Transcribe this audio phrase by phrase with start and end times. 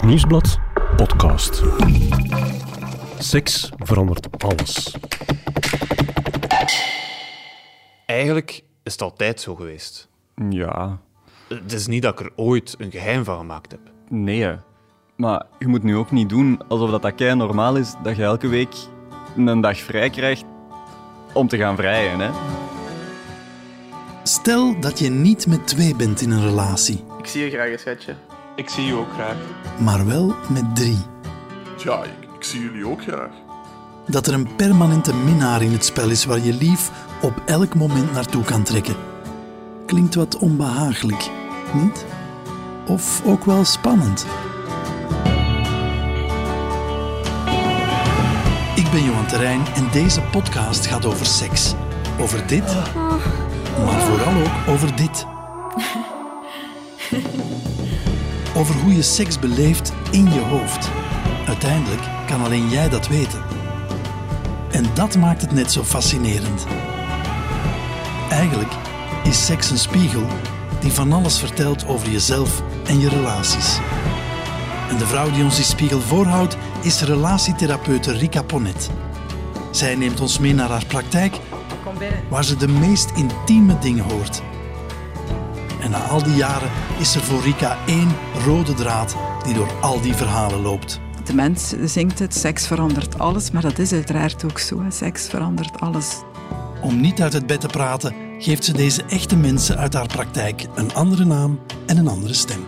[0.00, 0.58] Het Nieuwsblad
[0.96, 1.62] podcast.
[3.18, 4.94] Seks verandert alles.
[8.06, 10.08] Eigenlijk is het altijd zo geweest.
[10.48, 10.98] Ja,
[11.48, 13.80] Het is niet dat ik er ooit een geheim van gemaakt heb.
[14.08, 14.56] nee.
[15.16, 18.22] Maar je moet nu ook niet doen alsof dat, dat kei normaal is dat je
[18.22, 18.74] elke week
[19.36, 20.44] een dag vrij krijgt
[21.32, 22.20] om te gaan vrijen.
[22.20, 22.30] Hè?
[24.22, 28.14] Stel dat je niet met twee bent in een relatie, Ik zie je graag, schatje.
[28.60, 29.36] Ik zie je ook graag.
[29.78, 30.98] maar wel met drie.
[31.76, 33.30] Ja, ik, ik zie jullie ook graag.
[34.06, 36.90] Dat er een permanente minnaar in het spel is waar je lief
[37.22, 38.96] op elk moment naartoe kan trekken.
[39.86, 41.30] Klinkt wat onbehagelijk,
[41.72, 42.04] niet?
[42.86, 44.26] Of ook wel spannend.
[48.74, 51.74] Ik ben Johan Terrein en deze podcast gaat over seks.
[52.18, 52.74] Over dit,
[53.84, 55.26] maar vooral ook over dit.
[58.60, 60.88] Over hoe je seks beleeft in je hoofd.
[61.46, 63.42] Uiteindelijk kan alleen jij dat weten.
[64.70, 66.66] En dat maakt het net zo fascinerend.
[68.30, 68.72] Eigenlijk
[69.24, 70.22] is seks een spiegel
[70.80, 73.78] die van alles vertelt over jezelf en je relaties.
[74.88, 78.90] En de vrouw die ons die spiegel voorhoudt is relatietherapeute Rika Ponet.
[79.70, 81.36] Zij neemt ons mee naar haar praktijk,
[82.28, 84.42] waar ze de meest intieme dingen hoort.
[85.80, 88.08] En na al die jaren is er voor Rika één
[88.44, 91.00] rode draad die door al die verhalen loopt.
[91.24, 94.84] De mens zingt het, seks verandert alles, maar dat is uiteraard ook zo.
[94.88, 96.22] Seks verandert alles.
[96.82, 100.66] Om niet uit het bed te praten, geeft ze deze echte mensen uit haar praktijk
[100.74, 102.66] een andere naam en een andere stem.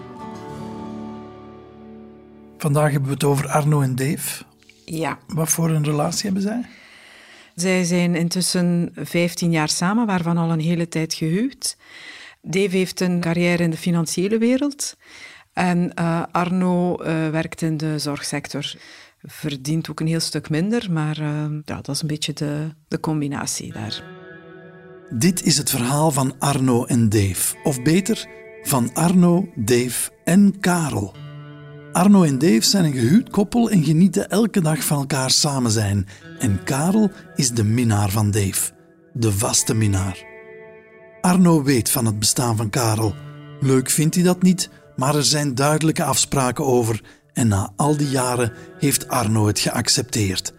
[2.58, 4.44] Vandaag hebben we het over Arno en Dave.
[4.84, 5.18] Ja.
[5.26, 6.66] Wat voor een relatie hebben zij?
[7.54, 11.76] Zij zijn intussen 15 jaar samen, waarvan al een hele tijd gehuwd.
[12.42, 14.96] Dave heeft een carrière in de financiële wereld.
[15.52, 18.74] En eh, Arno eh, werkt in de zorgsector.
[19.22, 23.00] Verdient ook een heel stuk minder, maar eh, ja, dat is een beetje de, de
[23.00, 24.02] combinatie daar.
[25.10, 27.56] Dit is het verhaal van Arno en Dave.
[27.62, 28.26] Of beter,
[28.62, 31.14] van Arno, Dave en Karel.
[31.92, 36.06] Arno en Dave zijn een gehuwd koppel en genieten elke dag van elkaar samen zijn.
[36.38, 38.72] En Karel is de minnaar van Dave.
[39.12, 40.31] De vaste minnaar.
[41.22, 43.14] Arno weet van het bestaan van Karel.
[43.60, 47.02] Leuk vindt hij dat niet, maar er zijn duidelijke afspraken over.
[47.32, 50.54] En na al die jaren heeft Arno het geaccepteerd.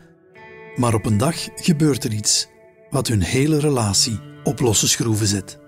[0.76, 2.48] Maar op een dag gebeurt er iets
[2.90, 5.60] wat hun hele relatie op losse schroeven zet.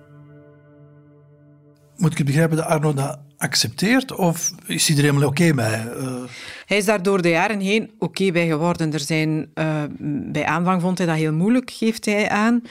[1.97, 5.87] Moet ik het begrijpen dat Arno dat accepteert of is hij er helemaal oké bij?
[5.97, 6.23] Eh,
[6.65, 8.93] Hij is daar door de jaren heen oké bij geworden.
[8.93, 9.83] Er zijn, eh,
[10.31, 12.61] bij aanvang vond hij dat heel moeilijk, geeft hij aan.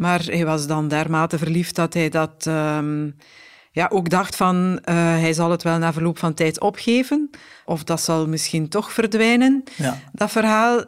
[0.00, 3.10] Maar hij was dan dermate verliefd dat hij dat ehm,
[3.72, 7.30] ja, ook dacht van eh, hij zal het wel na verloop van tijd opgeven.
[7.64, 9.98] Of dat zal misschien toch verdwijnen, Ja.
[10.12, 10.84] dat verhaal.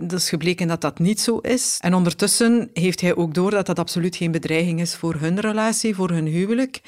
[0.00, 1.78] Dat is gebleken dat dat niet zo is.
[1.80, 5.94] En ondertussen heeft hij ook door dat dat absoluut geen bedreiging is voor hun relatie,
[5.94, 6.80] voor hun huwelijk.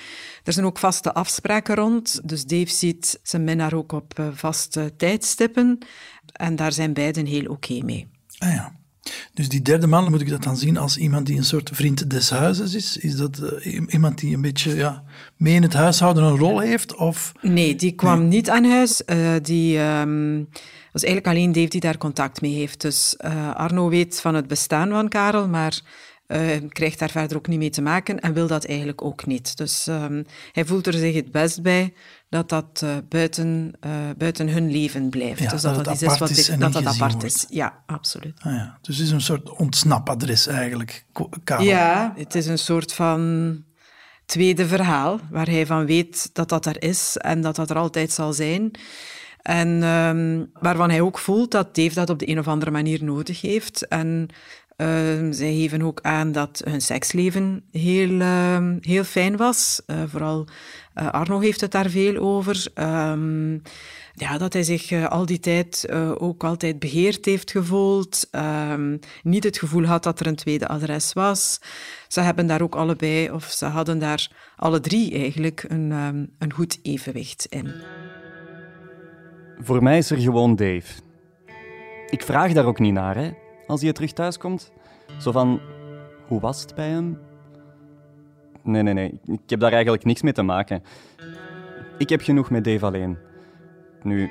[0.44, 2.20] Er zijn ook vaste afspraken rond.
[2.28, 5.78] Dus Dave ziet zijn minnaar ook op eh, vaste tijdstippen.
[6.32, 8.08] En daar zijn beiden heel oké mee.
[8.38, 8.80] ah ja.
[9.34, 12.10] Dus die derde man, moet ik dat dan zien als iemand die een soort vriend
[12.10, 12.96] des huizes is?
[12.96, 15.04] Is dat eh, iemand die een beetje ja,
[15.36, 16.94] mee in het huishouden een rol heeft?
[16.94, 17.32] Of...
[17.40, 19.04] Nee, die kwam niet aan huis.
[19.04, 20.44] Eh, die ehm,
[20.92, 22.80] was eigenlijk alleen Dave die daar contact mee heeft.
[22.80, 25.80] Dus eh, Arno weet van het bestaan van Karel, maar
[26.68, 29.56] krijgt daar verder ook niet mee te maken en wil dat eigenlijk ook niet.
[29.56, 31.92] Dus ehm, hij voelt er zich het best bij
[32.32, 35.40] dat dat eh, buiten, eh, buiten hun leven blijft.
[35.40, 37.24] Ja, dus dat dat iets is wat is ik- en dat dat apart wordt.
[37.26, 37.46] is.
[37.48, 38.34] Ja, absoluut.
[38.42, 38.78] Ah ja.
[38.80, 41.04] Dus het is een soort ontsnapadres eigenlijk,
[41.44, 41.64] Karel.
[41.64, 43.62] Ja, het is een soort van
[44.26, 48.12] tweede verhaal, waar hij van weet dat dat er is en dat dat er altijd
[48.12, 48.70] zal zijn.
[49.42, 53.04] En ehm, waarvan hij ook voelt dat Dave dat op de een of andere manier
[53.04, 53.86] nodig heeft.
[53.88, 54.28] En
[54.76, 59.82] ehm, zij geven ook aan dat hun seksleven heel, ehm, heel fijn was.
[59.86, 60.46] Eh, vooral
[60.94, 62.66] eh, Arno heeft het daar veel over.
[62.74, 63.52] Ehm,
[64.14, 68.28] ja, dat hij zich eh, al die tijd eh, ook altijd beheerd heeft gevoeld.
[68.30, 71.60] Ehm, niet het gevoel had dat er een tweede adres was.
[72.08, 76.52] Ze hebben daar ook allebei, of ze hadden daar alle drie eigenlijk, een, ehm, een
[76.52, 77.72] goed evenwicht in.
[79.58, 81.00] Voor mij is er gewoon Dave.
[82.10, 83.30] Ik vraag daar ook niet naar, hè,
[83.66, 84.72] als hij terug thuis komt.
[85.18, 85.60] Zo van,
[86.26, 87.18] hoe was het bij hem?
[88.62, 89.20] Nee, nee, nee.
[89.26, 90.82] Ik heb daar eigenlijk niks mee te maken.
[91.98, 93.18] Ik heb genoeg met Dave alleen.
[94.02, 94.30] Nu,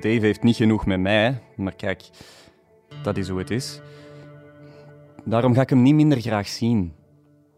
[0.00, 2.02] Dave heeft niet genoeg met mij, maar kijk,
[3.02, 3.80] dat is hoe het is.
[5.24, 6.92] Daarom ga ik hem niet minder graag zien.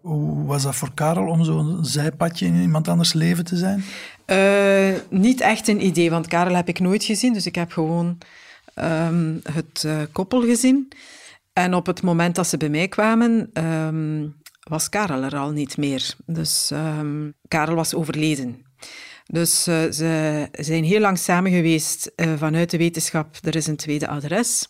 [0.01, 3.83] Hoe was dat voor Karel om zo'n zijpadje in iemand anders leven te zijn?
[4.27, 7.33] Uh, niet echt een idee, want Karel heb ik nooit gezien.
[7.33, 8.19] Dus ik heb gewoon
[8.75, 10.89] um, het uh, koppel gezien.
[11.53, 14.35] En op het moment dat ze bij mij kwamen, um,
[14.69, 16.15] was Karel er al niet meer.
[16.27, 18.67] Dus um, Karel was overleden.
[19.27, 23.37] Dus uh, ze zijn heel lang samen geweest uh, vanuit de wetenschap.
[23.43, 24.69] Er is een tweede adres.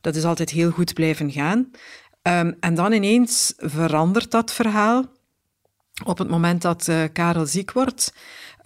[0.00, 1.70] Dat is altijd heel goed blijven gaan.
[2.22, 5.04] Um, en dan ineens verandert dat verhaal.
[6.04, 8.14] Op het moment dat uh, Karel ziek wordt,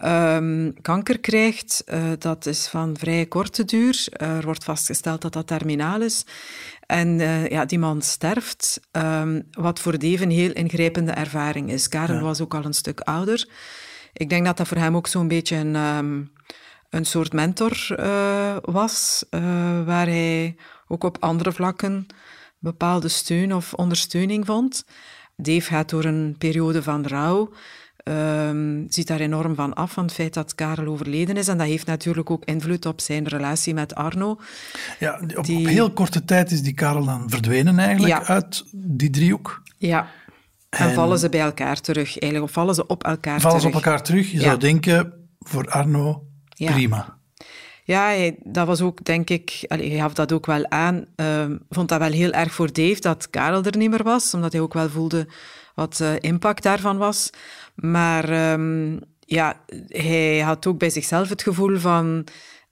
[0.05, 1.83] um, kanker krijgt,
[2.17, 4.07] dat is van vrij korte duur.
[4.11, 6.25] er wordt vastgesteld dat dat terminaal is.
[6.91, 11.87] En ja, die man sterft, um, wat voor Dave een heel ingrijpende ervaring is.
[11.87, 12.21] Karel ja.
[12.21, 13.47] was ook al een stuk ouder.
[14.13, 16.31] Ik denk dat dat voor hem ook zo'n beetje een, um,
[16.89, 19.41] een soort mentor uh, was, uh,
[19.85, 20.55] waar hij
[20.87, 22.05] ook op andere vlakken
[22.59, 24.85] bepaalde steun of ondersteuning vond.
[25.35, 27.53] Dave gaat door een periode van rouw,
[28.03, 31.47] um, ziet daar enorm van af van het feit dat Karel overleden is.
[31.47, 34.39] En dat heeft natuurlijk ook invloed op zijn relatie met Arno.
[34.99, 35.57] Ja, op, die...
[35.57, 38.25] op heel korte tijd is die Karel dan verdwenen eigenlijk ja.
[38.25, 39.61] uit die driehoek.
[39.77, 40.07] Ja,
[40.69, 43.41] en, en, vallen ze bij elkaar terug, eigenlijk, of vallen ze op elkaar vallen terug?
[43.41, 44.31] Vallen ze op elkaar terug?
[44.31, 44.43] Je ja.
[44.43, 46.71] zou denken, voor Arno, ja.
[46.71, 47.19] prima.
[47.83, 51.99] Ja, dat was ook, denk ik, hij gaf dat ook wel aan, uh, vond dat
[51.99, 54.89] wel heel erg voor Dave dat Karel er niet meer was, omdat hij ook wel
[54.89, 55.27] voelde
[55.75, 57.29] wat uh, impact daarvan was.
[57.81, 62.27] Maar um, ja, hij had ook bij zichzelf het gevoel van,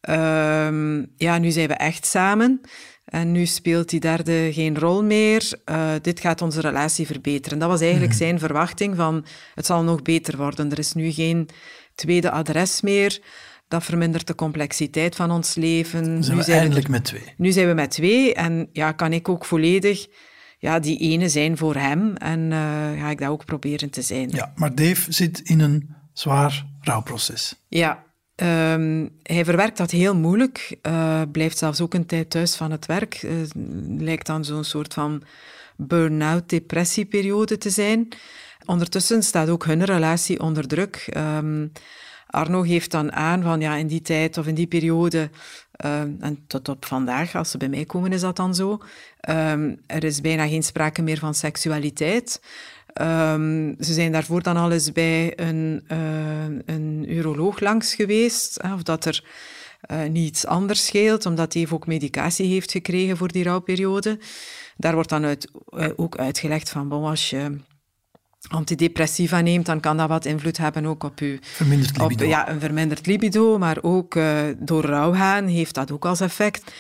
[0.10, 2.62] um, ja, nu zijn we echt samen.
[3.06, 5.52] En nu speelt die derde geen rol meer.
[5.66, 7.60] Uh, dit gaat onze relatie verbeteren.
[7.60, 8.18] Dat was eigenlijk mm.
[8.18, 9.26] zijn verwachting van
[9.56, 10.72] het zal nog beter worden.
[10.72, 11.50] Er is nu geen
[11.96, 13.20] tweede adres meer.
[13.68, 16.24] Dat vermindert de complexiteit van ons leven.
[16.24, 17.34] Zijn nu we eindelijk we, met twee.
[17.38, 18.34] Nu zijn we met twee.
[18.34, 20.08] En ja, kan ik ook volledig
[20.60, 22.16] ja, die ene zijn voor hem.
[22.16, 24.30] En uh, ga ik dat ook proberen te zijn.
[24.30, 27.56] Ja, maar Dave zit in een zwaar rouwproces.
[27.68, 28.08] Ja,
[28.42, 32.86] Um, hij verwerkt dat heel moeilijk, uh, blijft zelfs ook een tijd thuis van het
[32.86, 33.24] werk.
[33.24, 33.32] Uh,
[33.98, 35.24] lijkt dan zo'n soort van
[35.78, 38.08] burn-out, depressieperiode te zijn.
[38.66, 41.14] Ondertussen staat ook hun relatie onder druk.
[41.18, 41.72] Um,
[42.30, 45.30] Arno geeft dan aan van ja, in die tijd of in die periode,
[45.86, 48.78] uh, en tot op vandaag, als ze bij mij komen, is dat dan zo.
[49.30, 52.42] Um, er is bijna geen sprake meer van seksualiteit.
[53.02, 58.84] Um, ze zijn daarvoor dan al eens bij een, uh, een uroloog langs geweest, of
[58.84, 59.24] dat er
[59.92, 64.20] uh, niets anders scheelt, omdat hij ook medicatie heeft gekregen voor die rouwperiode.
[64.78, 67.58] Daar wordt dan uit, uh, ook uitgelegd van, bon, als je
[68.48, 71.38] antidepressiva neemt, dan kan dat wat invloed hebben ook op je...
[71.42, 72.26] Verminderd libido.
[72.26, 74.18] Op, ja, een verminderd libido, maar ook
[74.58, 76.72] door rouw gaan heeft dat ook als effect.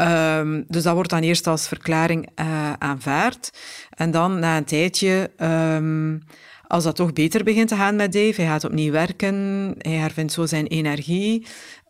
[0.00, 3.50] Um, dus dat wordt dan eerst als verklaring uh, aanvaard.
[3.90, 6.22] En dan na een tijdje, um,
[6.66, 9.34] als dat toch beter begint te gaan met Dave, hij gaat opnieuw werken,
[9.78, 11.46] hij hervindt zo zijn energie,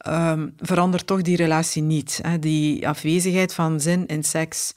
[0.09, 2.21] um, verandert toch die relatie niet.
[2.23, 2.39] Hè.
[2.39, 4.75] Die afwezigheid van zin in seks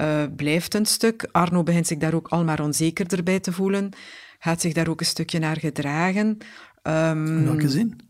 [0.00, 1.28] uh, blijft een stuk.
[1.32, 3.90] Arno begint zich daar ook al maar onzekerder bij te voelen,
[4.38, 6.38] gaat zich daar ook een stukje naar gedragen.
[6.82, 8.08] In welke zin?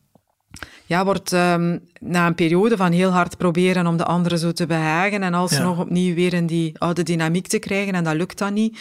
[0.91, 4.67] ja, wordt um, na een periode van heel hard proberen om de anderen zo te
[4.67, 5.83] behagen en alsnog ja.
[5.83, 8.79] opnieuw weer in die oude dynamiek te krijgen en dat lukt dan niet,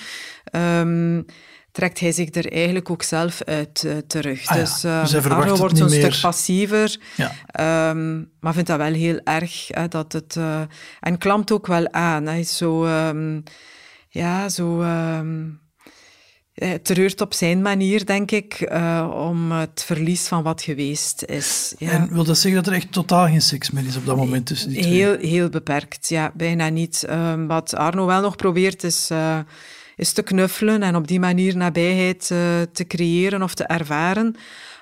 [0.51, 1.25] um,
[1.71, 4.47] trekt hij zich er eigenlijk ook zelf uit uh, terug.
[4.47, 7.31] Ah, dus dus um, Arno wordt zo'n stuk passiever, ja.
[8.39, 9.67] maar vindt dat wel heel erg.
[9.67, 10.61] Hè, dat het, uh,
[10.99, 12.25] en klampt ook wel aan.
[12.25, 12.87] Hij is zo,
[14.09, 14.85] ja, zo
[16.83, 18.71] treurt op zijn manier, denk ik,
[19.13, 21.73] om het verlies van wat geweest is.
[21.77, 21.91] Ja.
[21.91, 24.45] En wil dat zeggen dat er echt totaal geen seks meer is op dat moment
[24.45, 25.29] tussen die heel, twee?
[25.29, 27.05] Heel beperkt, ja, bijna niet.
[27.09, 29.09] Um, wat Arno wel nog probeert is,
[29.99, 32.39] is te knuffelen en op die manier nabijheid uh,
[32.71, 34.35] te creëren of te ervaren.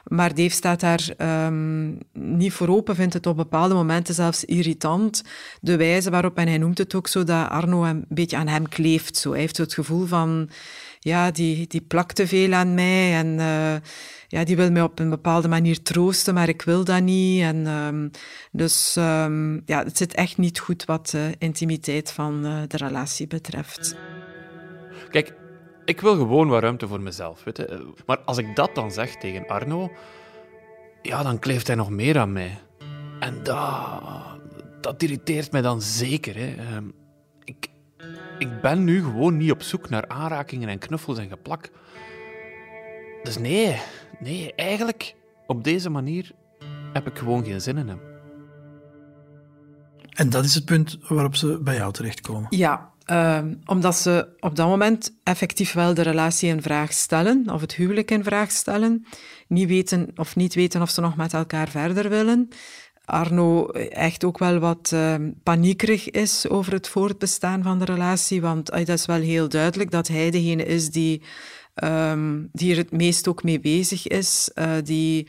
[0.08, 1.10] Maar Dave staat daar
[1.46, 5.24] um, niet voor open, vindt het op bepaalde momenten zelfs irritant.
[5.62, 8.70] De wijze waarop, en hij noemt het ook zo, dat Arno een beetje aan hem
[8.70, 9.18] kleeft.
[9.18, 9.32] Zo.
[9.32, 10.50] Hij heeft het gevoel van
[11.00, 13.76] ja, die, die plakt te veel aan mij en uh,
[14.28, 17.42] ja, die wil mij op een bepaalde manier troosten, maar ik wil dat niet.
[17.42, 18.12] En, um,
[18.52, 23.96] dus um, ja, het zit echt niet goed wat de intimiteit van de relatie betreft.
[25.10, 25.34] Kijk,
[25.86, 27.44] ik wil gewoon wat ruimte voor mezelf.
[27.44, 27.94] Weet je?
[28.06, 29.92] Maar als ik dat dan zeg tegen Arno,
[31.02, 32.58] ja, dan kleeft hij nog meer aan mij.
[33.20, 34.02] En dat,
[34.82, 36.36] dat irriteert mij dan zeker.
[36.36, 36.76] Hè.
[36.76, 36.94] Um,
[37.44, 37.68] ik,
[38.40, 41.70] ik ben nu gewoon niet op zoek naar aanrakingen en knuffels en geplak.
[43.24, 43.82] Dus nee,
[44.20, 45.16] nee, eigenlijk
[45.48, 46.32] op deze manier
[46.94, 48.00] heb ik gewoon geen zin in hem.
[50.10, 52.48] En dat is het punt waarop ze bij jou terechtkomen.
[52.50, 57.62] Ja, Ehm, omdat ze op dat moment effectief wel de relatie in vraag stellen, of
[57.62, 59.06] het huwelijk in vraag stellen.
[59.48, 62.48] Niet weten of niet weten of ze nog met elkaar verder willen.
[63.06, 68.72] Arno echt ook wel wat uh, paniekerig is over het voortbestaan van de relatie, want
[68.72, 71.22] uh, dat is wel heel duidelijk dat hij degene is die,
[71.84, 75.28] um, die er het meest ook mee bezig is, uh, die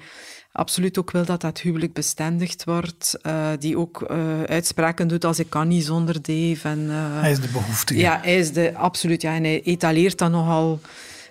[0.58, 5.38] absoluut ook wil dat dat huwelijk bestendigd wordt, uh, die ook uh, uitspraken doet als
[5.38, 6.68] ik kan niet zonder Dave.
[6.68, 8.00] En, uh, hij is de behoeftige.
[8.00, 9.22] Ja, hij is de, absoluut.
[9.22, 10.80] Ja, en hij etaleert dat nogal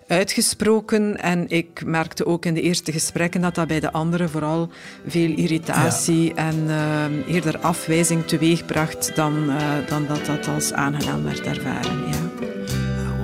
[0.08, 1.22] uitgesproken.
[1.22, 4.70] En ik merkte ook in de eerste gesprekken dat dat bij de anderen vooral
[5.08, 6.36] veel irritatie ja.
[6.36, 12.08] en uh, eerder afwijzing teweegbracht dan, uh, dan dat dat als aangenaam werd ervaren.
[12.08, 12.46] Ja.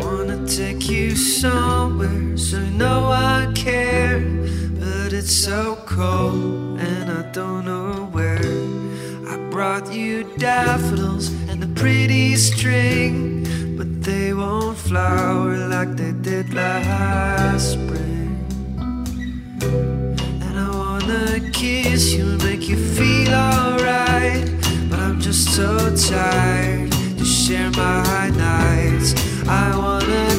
[0.02, 4.44] I wanna take you somewhere so you know I care
[5.14, 8.40] But it's so cold and I don't know where
[9.30, 13.44] I brought you daffodils and a pretty string
[13.78, 18.44] But they won't flower like they did last spring.
[20.46, 24.50] And I wanna kiss you and make you feel alright.
[24.90, 29.14] But I'm just so tired to share my nights.
[29.48, 30.33] I wanna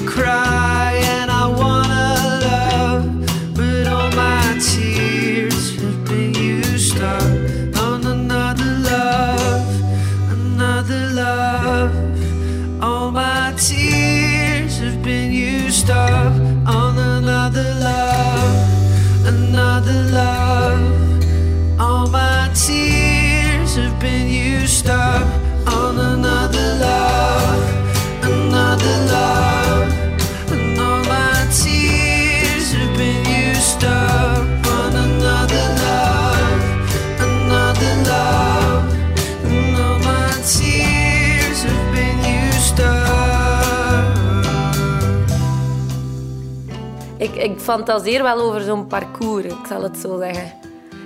[47.44, 50.52] Ik, fantaseer wel over zo'n parcours, ik zal het zo zeggen.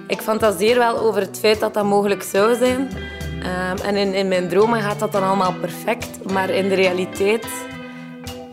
[0.06, 2.80] Ik fantaseer wel over het feit dat dat mogelijk zou zijn.
[2.80, 6.32] Um, en in, in mijn dromen gaat dat dan allemaal perfect.
[6.32, 7.46] Maar in de realiteit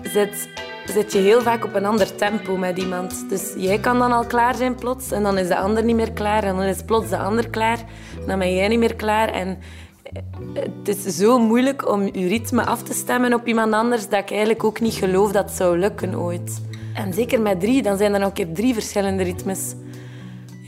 [0.01, 0.49] zit,
[0.85, 3.29] zit je heel vaak op een ander tempo met iemand.
[3.29, 6.11] Dus jij kan dan al klaar zijn plots en dan is de ander niet meer
[6.11, 6.43] klaar.
[6.43, 7.79] En dan is plots de ander klaar
[8.21, 9.29] en dan ben jij niet meer klaar.
[9.29, 9.57] En
[10.53, 14.29] het is zo moeilijk om je ritme af te stemmen op iemand anders dat ik
[14.29, 16.61] eigenlijk ook niet geloof dat het zou lukken ooit.
[16.95, 19.73] En zeker met drie, dan zijn er nog een drie verschillende ritmes.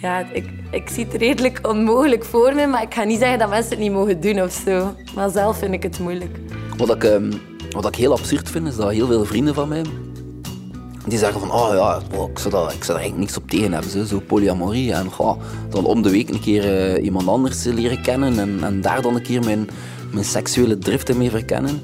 [0.01, 3.50] Ja, ik, ik zie het redelijk onmogelijk voor me, maar ik ga niet zeggen dat
[3.50, 4.93] mensen het niet mogen doen of zo.
[5.15, 6.38] Maar zelf vind ik het moeilijk.
[6.77, 7.29] Wat ik, um,
[7.69, 9.84] wat ik heel absurd vind, is dat heel veel vrienden van mij
[11.07, 13.72] die zeggen van, oh ja, ik zou, daar, ik zou daar eigenlijk niks op tegen
[13.72, 14.93] hebben, zo, zo polyamorie.
[14.93, 15.10] En
[15.69, 19.15] dan om de week een keer uh, iemand anders leren kennen en, en daar dan
[19.15, 19.69] een keer mijn,
[20.13, 21.81] mijn seksuele driften mee verkennen.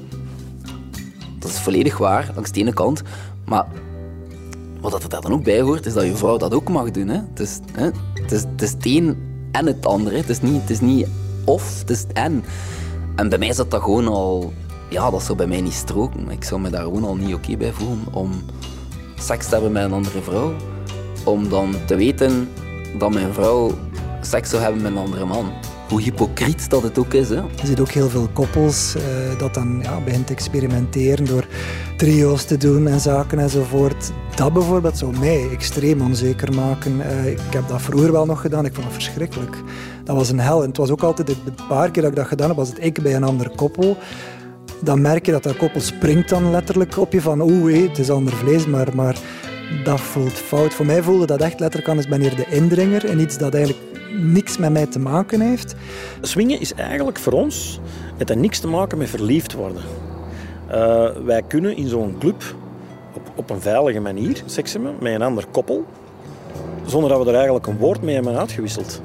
[1.38, 3.02] Dat is volledig waar, langs de ene kant.
[3.44, 3.66] Maar
[4.90, 7.08] wat er dan ook bij hoort, is dat je vrouw dat ook mag doen.
[7.08, 7.20] Hè?
[7.30, 7.90] Het, is, hè?
[8.14, 9.16] Het, is, het een
[9.52, 10.16] en het andere.
[10.16, 11.06] Het is niet, het is niet
[11.44, 12.44] of, het is en.
[13.16, 14.52] En bij mij is dat, gewoon al...
[14.90, 16.30] Ja, dat zou bij mij niet stroken.
[16.30, 18.30] Ik zou me daar gewoon al niet oké bij voelen om
[19.14, 20.54] seks te hebben met een andere vrouw.
[21.24, 22.48] Om dan te weten
[22.98, 23.70] dat mijn vrouw
[24.20, 25.52] seks zou hebben met een andere man.
[25.88, 27.28] Hoe hypocriet dat het ook is.
[27.28, 27.40] Hè?
[27.40, 31.46] Je ziet ook heel veel koppels uh, dat dan ja, begint te experimenteren door
[31.96, 34.12] trio's te doen en zaken enzovoort.
[34.34, 36.96] Dat bijvoorbeeld zou mij extreem onzeker maken.
[36.96, 39.56] Uh, ik heb dat vroeger wel nog gedaan, ik vond het verschrikkelijk.
[40.04, 40.62] Dat was een hel.
[40.62, 41.36] En het was ook altijd, de
[41.68, 43.96] paar keer dat ik dat gedaan heb, was het ik bij een ander koppel
[44.84, 48.10] dan merk je dat dat koppel springt dan letterlijk op je van oeh, het is
[48.10, 49.18] ander vlees, maar, maar
[49.84, 50.74] dat voelt fout.
[50.74, 53.54] Voor mij voelde dat echt letterlijk aan als ben hier de indringer en iets dat
[53.54, 55.74] eigenlijk niks met mij te maken heeft.
[56.20, 57.80] Swingen is eigenlijk voor ons,
[58.16, 60.03] het heeft niks te maken met verliefd worden.
[60.70, 62.42] Uh, wij kunnen in zo'n club
[63.14, 65.84] op, op een veilige manier seks hebben met een ander koppel,
[66.86, 69.02] zonder dat we er eigenlijk een woord mee hebben uitgewisseld.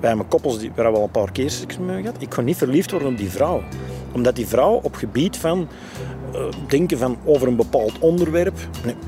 [0.00, 2.22] Wij hebben koppels die, waar we al een paar keer seks mee gehad.
[2.22, 3.62] Ik ga niet verliefd worden op die vrouw
[4.12, 5.68] omdat die vrouw op gebied van
[6.34, 8.58] uh, denken van over een bepaald onderwerp.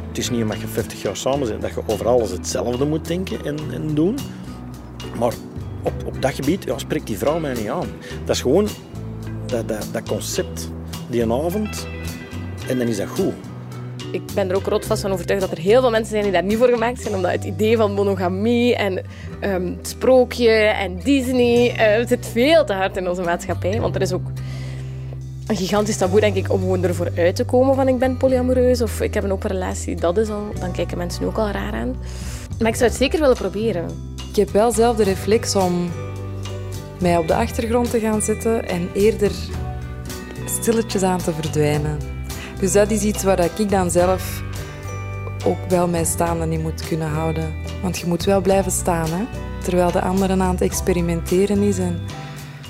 [0.08, 3.06] Het is niet omdat je 50 jaar samen bent dat je over alles hetzelfde moet
[3.06, 4.18] denken en, en doen.
[5.18, 5.32] Maar
[5.82, 7.88] op, op dat gebied ja, spreekt die vrouw mij niet aan.
[8.24, 8.68] Dat is gewoon
[9.46, 10.70] dat, dat, dat concept,
[11.12, 11.86] die een avond,
[12.68, 13.32] en dan is dat goed.
[14.12, 16.42] Ik ben er ook rotvast van overtuigd dat er heel veel mensen zijn die daar
[16.42, 19.04] niet voor gemaakt zijn, omdat het idee van monogamie en
[19.44, 23.80] um, het sprookje en Disney uh, zit veel te hard in onze maatschappij.
[23.80, 24.26] Want er is ook
[25.46, 28.82] een gigantisch taboe, denk ik, om gewoon ervoor uit te komen van ik ben polyamoreus
[28.82, 29.96] of ik heb een open relatie.
[29.96, 31.96] Dat is al, dan kijken mensen ook al raar aan.
[32.58, 33.84] Maar ik zou het zeker willen proberen.
[34.30, 35.90] Ik heb wel zelf de reflex om
[37.00, 39.32] mij op de achtergrond te gaan zitten en eerder
[40.60, 41.98] stilletjes aan te verdwijnen.
[42.60, 44.42] Dus dat is iets waar ik dan zelf
[45.44, 47.54] ook wel mij staande in moet kunnen houden.
[47.82, 49.24] Want je moet wel blijven staan, hè?
[49.62, 51.78] terwijl de anderen aan het experimenteren is.
[51.78, 52.00] En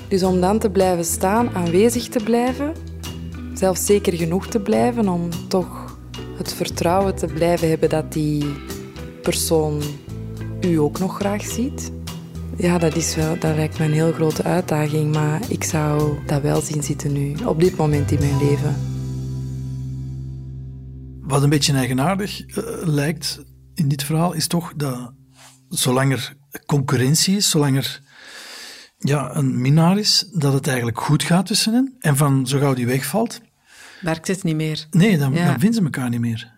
[0.07, 2.73] dus om dan te blijven staan, aanwezig te blijven,
[3.53, 5.97] zelfs zeker genoeg te blijven om toch
[6.37, 8.45] het vertrouwen te blijven hebben dat die
[9.21, 9.81] persoon
[10.61, 11.91] u ook nog graag ziet.
[12.57, 16.41] Ja, dat, is wel, dat lijkt me een heel grote uitdaging, maar ik zou dat
[16.41, 18.75] wel zien zitten nu, op dit moment in mijn leven.
[21.21, 23.43] Wat een beetje eigenaardig uh, lijkt
[23.73, 25.13] in dit verhaal, is toch dat
[25.69, 28.01] zolang er concurrentie is, zolang er
[28.97, 31.95] ja, een minnaar is, dat het eigenlijk goed gaat tussen hen.
[31.99, 33.41] En van zo gauw die wegvalt...
[34.01, 34.87] Werkt het niet meer.
[34.91, 36.52] Nee, dan, dan vinden ze elkaar niet meer.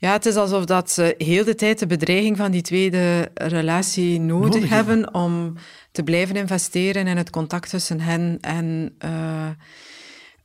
[0.00, 4.20] Ja, het is alsof dat ze heel de tijd de bedreiging van die tweede relatie
[4.20, 5.54] nodig, hebben om
[5.92, 8.38] te blijven investeren in het contact tussen hen.
[8.40, 9.48] En uh,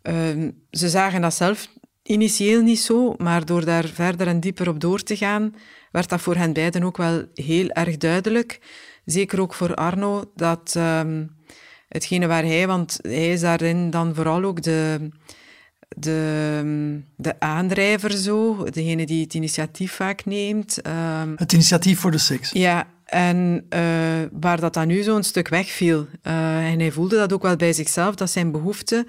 [0.03, 1.67] uh, ze zagen dat zelf
[2.03, 5.55] initieel niet zo, maar door daar verder en dieper op door te gaan,
[5.91, 8.59] werd dat voor hen beiden ook wel heel erg duidelijk.
[9.05, 11.35] Zeker ook voor Arno, dat um,
[11.87, 15.09] hetgene waar hij, want hij is daarin dan vooral ook de
[15.95, 20.79] de, de aandrijver zo, degene die het initiatief vaak neemt.
[20.87, 22.51] Um, het initiatief voor de seks.
[22.51, 23.79] Ja, en uh,
[24.31, 26.07] waar dat dan nu zo'n stuk wegviel.
[26.23, 29.07] Uh, en hij voelde dat ook wel bij zichzelf, dat zijn behoefte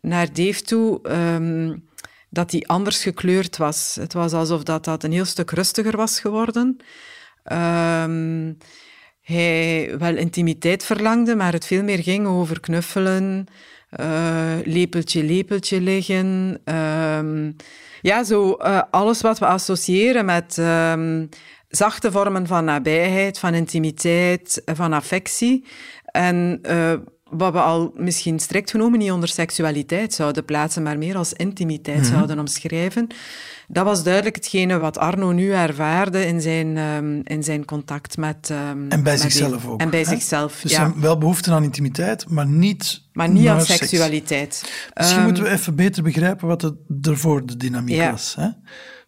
[0.00, 1.84] naar Dave toe, um,
[2.30, 3.96] dat die anders gekleurd was.
[4.00, 6.76] Het was alsof dat, dat een heel stuk rustiger was geworden.
[7.52, 8.56] Um,
[9.22, 13.46] hij wel intimiteit verlangde, maar het veel meer ging over knuffelen,
[14.00, 16.60] uh, lepeltje, lepeltje liggen.
[16.64, 17.56] Um,
[18.00, 21.28] ja, zo uh, alles wat we associëren met um,
[21.68, 25.64] zachte vormen van nabijheid, van intimiteit, van affectie.
[26.04, 26.92] En uh,
[27.30, 31.96] wat we al misschien strikt genomen niet onder seksualiteit zouden plaatsen, maar meer als intimiteit
[31.96, 32.12] mm -hmm.
[32.12, 33.06] zouden omschrijven.
[33.68, 38.50] Dat was duidelijk hetgene wat Arno nu ervaarde in zijn, um, in zijn contact met...
[38.50, 39.80] Um, en bij met zichzelf die, ook.
[39.80, 40.06] En bij hè?
[40.06, 40.92] zichzelf, dus ja.
[40.96, 43.78] wel behoefte aan intimiteit, maar niet Maar niet aan seks.
[43.78, 44.72] seksualiteit.
[44.94, 48.10] Misschien Um, moeten we even beter begrijpen wat het ervoor de dynamiek Ja.
[48.10, 48.34] was.
[48.38, 48.48] Hè?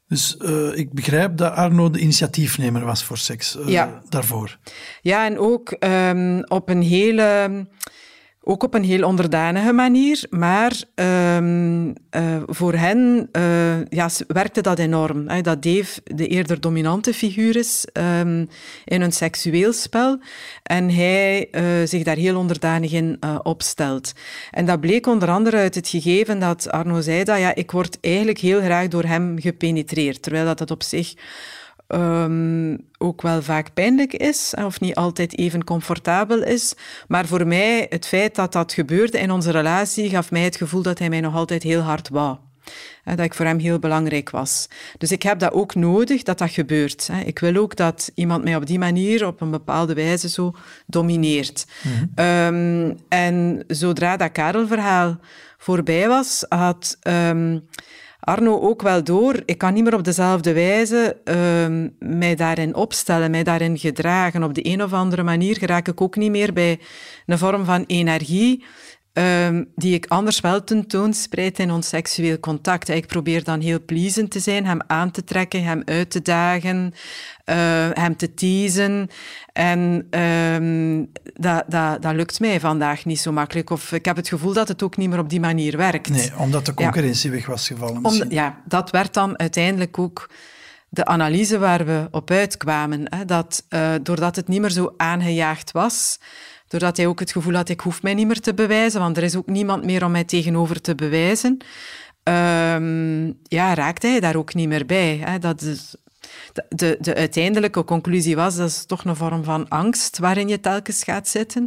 [0.07, 4.03] Dus uh, ik begrijp dat Arno de initiatiefnemer was voor seks uh, Ja.
[4.09, 4.59] daarvoor.
[5.03, 7.66] Ja, en ook um, op een hele...
[8.51, 11.93] Ook op een heel onderdanige manier, maar um, uh,
[12.47, 15.29] voor hen uh, ja, werkte dat enorm.
[15.29, 18.49] Hè, dat Dave de eerder dominante figuur is um,
[18.85, 20.19] in een seksueel spel
[20.63, 24.13] en hij uh, zich daar heel onderdanig in opstelt.
[24.51, 27.99] En dat bleek onder andere uit het gegeven dat Arno zei dat ja, ik word
[28.01, 31.15] eigenlijk heel graag door hem gepenetreerd, terwijl dat, dat op zich
[31.88, 36.74] um, ook wel vaak pijnlijk is, of niet altijd even comfortabel is.
[37.09, 40.83] Maar voor mij, het feit dat dat gebeurde in onze relatie, gaf mij het gevoel
[40.83, 42.37] dat hij mij nog altijd heel hard wou.
[43.05, 44.68] Dat ik voor hem heel belangrijk was.
[44.98, 47.09] Dus ik heb dat ook nodig, dat dat gebeurt.
[47.24, 50.55] Ik wil ook dat iemand mij op die manier, op een bepaalde wijze, zo
[50.87, 51.66] domineert.
[51.83, 52.88] Mm-hmm.
[52.90, 55.18] Um, en zodra dat Karel-verhaal
[55.59, 56.98] voorbij was, had...
[57.03, 57.68] Um,
[58.20, 59.42] Arno ook wel door.
[59.44, 64.42] Ik kan niet meer op dezelfde wijze uh, mij daarin opstellen, mij daarin gedragen.
[64.42, 66.78] Op de een of andere manier raak ik ook niet meer bij
[67.26, 68.64] een vorm van energie
[69.18, 72.88] uh, die ik anders wel tentoonspreid in ons seksueel contact.
[72.88, 76.94] Ik probeer dan heel pleasend te zijn, hem aan te trekken, hem uit te dagen,
[77.44, 77.54] uh,
[77.92, 79.09] hem te teasen.
[79.52, 83.70] En um, dat, dat, dat lukt mij vandaag niet zo makkelijk.
[83.70, 86.09] Of ik heb het gevoel dat het ook niet meer op die manier werkt.
[86.09, 87.37] Nee, omdat de concurrentie ja.
[87.37, 88.04] weg was gevallen.
[88.04, 90.28] Om, ja, dat werd dan uiteindelijk ook
[90.88, 93.14] de analyse waar we op uitkwamen.
[93.16, 96.18] Hè, dat uh, doordat het niet meer zo aangejaagd was,
[96.68, 99.22] doordat hij ook het gevoel had, ik hoef mij niet meer te bewijzen, want er
[99.22, 101.59] is ook niemand meer om mij tegenover te bewijzen,
[102.24, 105.16] um, ja, raakte hij daar ook niet meer bij.
[105.24, 105.38] Hè.
[105.38, 105.61] Dat
[106.68, 111.02] de, de uiteindelijke conclusie was, dat is toch een vorm van angst waarin je telkens
[111.02, 111.66] gaat zitten,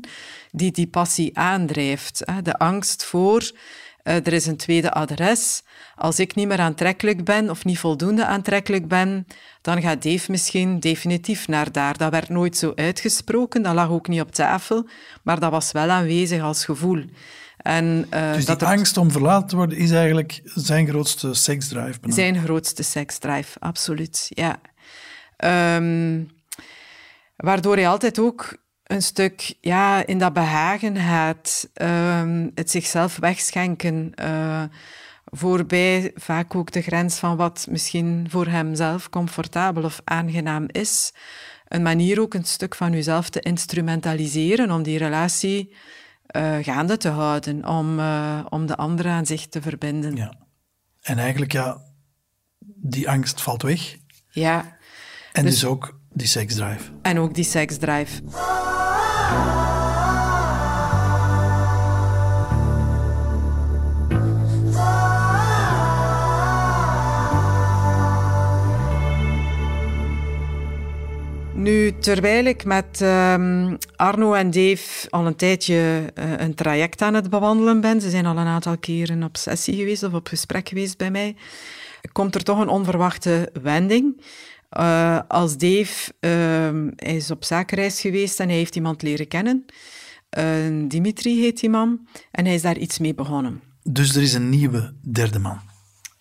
[0.52, 2.22] die die passie aandrijft.
[2.26, 2.42] Hè.
[2.42, 3.52] De angst voor,
[4.04, 5.64] uh, er is een tweede adres,
[5.96, 9.28] als ik niet meer aantrekkelijk ben of niet voldoende aantrekkelijk ben,
[9.62, 11.98] dan gaat Dave misschien definitief naar daar.
[11.98, 14.88] Dat werd nooit zo uitgesproken, dat lag ook niet op tafel,
[15.24, 17.04] maar dat was wel aanwezig als gevoel.
[17.58, 22.00] En, uh, dus die angst om verlaten te worden is eigenlijk zijn grootste seksdrive?
[22.02, 24.60] Zijn grootste seksdrive, absoluut, ja.
[25.76, 26.30] Um,
[27.36, 28.58] waardoor hij altijd ook
[28.92, 34.64] een stuk ja, in dat behagen gaat, um, het zichzelf wegschenken, uh,
[35.26, 41.14] voorbij vaak ook de grens van wat misschien voor hemzelf comfortabel of aangenaam is.
[41.68, 45.76] Een manier ook een stuk van uzelf te instrumentaliseren om die relatie
[46.26, 50.16] eh, gaande te houden, om, eh, om de anderen aan zich te verbinden.
[50.16, 50.34] Ja.
[51.02, 51.82] En eigenlijk, ja,
[52.66, 53.98] die angst valt weg.
[54.30, 54.78] Ja.
[55.32, 56.92] En dus, ook die seksdrive.
[57.02, 58.22] En ook die seksdrive.
[71.62, 77.14] Nu, terwijl ik met um, Arno en Dave al een tijdje uh, een traject aan
[77.14, 80.70] het bewandelen ben, ze zijn al een aantal keren op sessie geweest of op gesprek
[80.70, 81.36] geweest bij mij,
[82.12, 84.22] komt er toch een onverwachte wending.
[84.78, 89.66] Uh, als Dave, uh, is op zakenreis geweest en hij heeft iemand leren kennen.
[90.38, 92.08] Uh, Dimitri heet die man.
[92.32, 93.62] En hij is daar iets mee begonnen.
[93.84, 95.60] Dus er is een nieuwe derde man?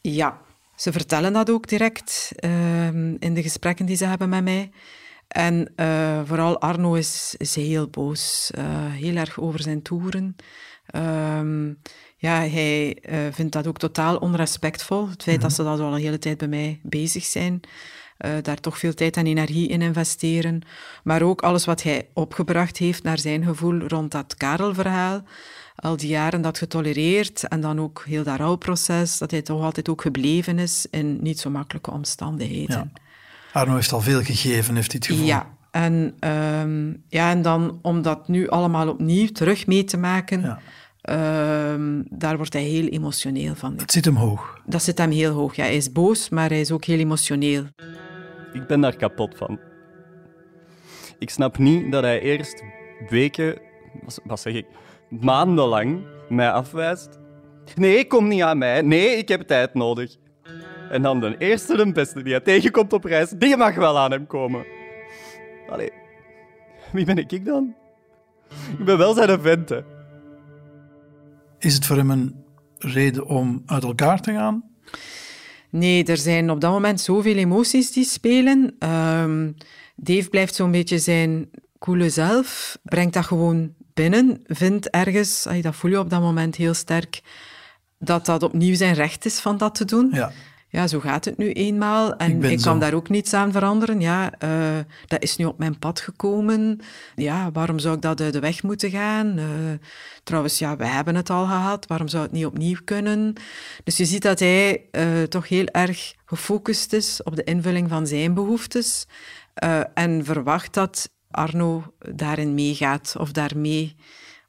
[0.01, 0.39] Ja,
[0.77, 4.71] ze vertellen dat ook direct ehm, in de gesprekken die ze hebben met mij.
[5.29, 10.37] En uh, vooral Arno is, is heel boos, uh, heel erg over zijn toeren.
[12.17, 12.99] Ja, hij
[13.33, 15.09] vindt dat ook totaal onrespectvol.
[15.09, 15.43] Het feit mm -hmm.
[15.43, 17.61] dat ze dat al een hele tijd bij mij bezig zijn.
[18.43, 20.63] Daar toch veel tijd en energie in investeren.
[21.03, 25.23] Maar ook alles wat hij opgebracht heeft naar zijn gevoel rond dat Karel-verhaal.
[25.77, 29.19] Al die jaren dat getolereerd en dan ook heel dat rouwproces.
[29.19, 32.93] Dat hij toch altijd ook gebleven is in niet zo makkelijke omstandigheden.
[32.95, 33.01] Ja.
[33.53, 35.27] Arno heeft al veel gegeven, heeft hij het gevoel.
[35.27, 36.17] Ja, en,
[36.61, 40.59] um, ja, en dan om dat nu allemaal opnieuw terug mee te maken,
[41.03, 41.73] ja.
[41.73, 43.75] um, daar wordt hij heel emotioneel van.
[43.77, 44.61] Het zit hem hoog.
[44.67, 45.57] Dat zit hem heel hoog.
[45.57, 47.65] Ja, hij is boos, maar hij is ook heel emotioneel.
[48.53, 49.61] Ik ben daar kapot van.
[51.19, 52.65] Ik snap niet dat hij eerst
[53.09, 53.59] weken,
[54.25, 54.67] wat zeg ik,
[55.09, 57.19] maandenlang mij afwijst.
[57.75, 58.83] Nee, kom niet aan mij.
[58.83, 60.17] Nee, ik heb tijd nodig.
[60.91, 64.11] En dan de eerste de beste die hij tegenkomt op reis, die mag wel aan
[64.11, 64.65] hem komen.
[65.69, 65.93] Allee,
[66.93, 67.75] wie ben ik dan?
[68.79, 69.81] Ik ben wel zijn vent, hè.
[71.59, 72.45] Is het voor hem een
[72.79, 74.70] reden om uit elkaar te gaan?
[75.71, 78.77] Nee, er zijn op dat moment zoveel emoties die spelen.
[78.79, 79.55] Um,
[79.97, 85.91] Dave blijft zo'n beetje zijn coole zelf, brengt dat gewoon binnen, vindt ergens, dat voel
[85.91, 87.21] je op dat moment heel sterk,
[87.99, 90.11] dat dat opnieuw zijn recht is van dat te doen.
[90.13, 90.33] Ja
[90.73, 92.17] ja, zo gaat het nu eenmaal.
[92.17, 94.01] En ik, ik kan daar ook niets aan veranderen.
[94.01, 96.81] Ja, uh, dat is nu op mijn pad gekomen.
[97.15, 99.39] Ja, waarom zou ik dat uit de weg moeten gaan?
[99.39, 99.45] Uh,
[100.25, 101.87] trouwens, ja, we hebben het al gehad.
[101.87, 103.33] Waarom zou het niet opnieuw kunnen?
[103.85, 108.07] Dus je ziet dat hij uh, toch heel erg gefocust is op de invulling van
[108.07, 109.07] zijn behoeftes.
[109.95, 113.97] en verwacht dat Arno daarin meegaat of daarmee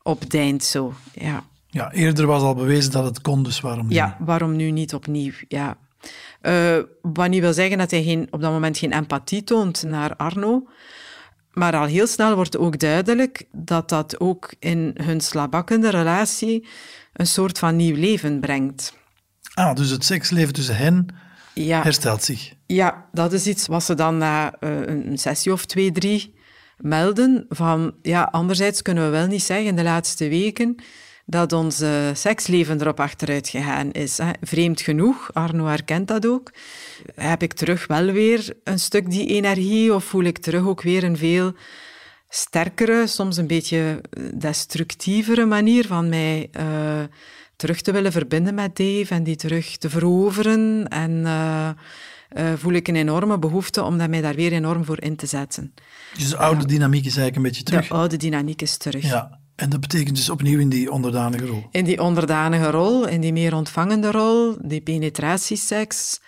[0.03, 0.93] opdijnt zo.
[1.13, 1.43] Ja.
[1.67, 3.95] Ja, eerder was al bewezen dat het kon, dus waarom niet?
[3.95, 5.33] Ja, waarom nu niet opnieuw?
[5.47, 5.77] Ja.
[6.41, 10.15] Uh, wat niet wil zeggen dat hij geen, op dat moment geen empathie toont naar
[10.15, 10.67] Arno.
[11.51, 16.67] Maar al heel snel wordt ook duidelijk dat dat ook in hun slabakkende relatie
[17.13, 18.93] een soort van nieuw leven brengt.
[19.53, 21.05] Ah, dus het seksleven tussen hen
[21.53, 21.81] ja.
[21.81, 22.53] herstelt zich.
[22.65, 26.35] Ja, dat is iets wat ze dan na uh, een sessie of twee, drie
[26.77, 27.45] melden.
[27.49, 30.75] Van ja, anderzijds kunnen we wel niet zeggen in de laatste weken
[31.25, 34.17] dat ons seksleven erop achteruit gegaan is.
[34.17, 34.31] Hè.
[34.41, 36.51] Vreemd genoeg, Arno herkent dat ook.
[37.15, 41.03] Heb ik terug wel weer een stuk die energie of voel ik terug ook weer
[41.03, 41.53] een veel
[42.33, 44.01] sterkere, soms een beetje
[44.33, 47.03] destructievere manier van mij uh,
[47.55, 50.87] terug te willen verbinden met Dave en die terug te veroveren.
[50.87, 51.69] En uh,
[52.37, 55.73] uh, voel ik een enorme behoefte om mij daar weer enorm voor in te zetten.
[56.17, 57.87] Dus de oude dynamiek is eigenlijk een beetje terug?
[57.87, 59.03] De oude dynamiek is terug.
[59.03, 59.39] Ja.
[59.61, 61.67] En dat betekent dus opnieuw in die onderdanige rol?
[61.71, 66.19] In die onderdanige rol, in die meer ontvangende rol, die penetratieseks,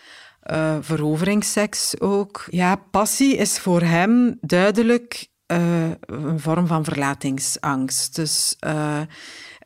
[0.51, 2.45] uh, veroveringsseks ook.
[2.49, 8.15] Ja, passie is voor hem duidelijk uh, een vorm van verlatingsangst.
[8.15, 9.01] Dus, uh,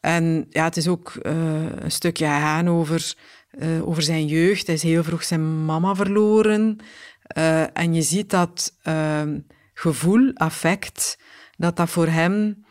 [0.01, 3.15] en ja, het is ook een stukje gaan over,
[3.81, 4.65] over zijn jeugd.
[4.65, 6.77] Hij is heel vroeg zijn mama verloren.
[7.73, 8.73] en je ziet dat
[9.73, 11.19] gevoel, affect,
[11.57, 12.65] dat dat voor hem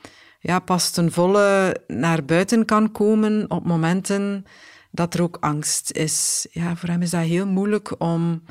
[0.47, 4.45] ja, pas ten volle naar buiten kan komen op momenten
[4.91, 6.47] dat er ook angst is.
[6.51, 8.43] Ja, voor hem is dat heel moeilijk om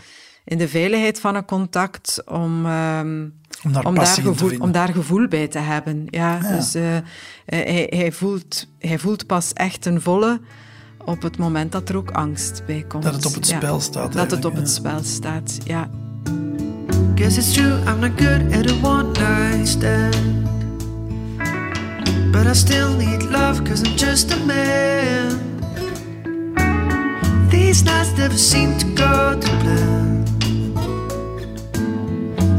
[0.44, 4.94] in de veiligheid van een contact, om, um, om, daar, om, daar gevoel, om daar
[4.94, 6.08] gevoel bij te hebben.
[6.10, 6.56] Ja, ja.
[6.56, 6.84] Dus uh,
[7.46, 10.40] hij, hij, voelt, hij voelt pas echt ten volle
[11.06, 13.04] op het moment dat er ook angst bij komt.
[13.04, 13.58] Dat het op het ja.
[13.58, 14.14] spel staat.
[14.14, 15.90] Dat het op het spel staat, ja.
[17.16, 20.65] Guess it's true, I'm not good at a one night stand.
[22.56, 25.60] Still need love cause I'm just a man.
[27.50, 30.24] These nights never seem to go to plan.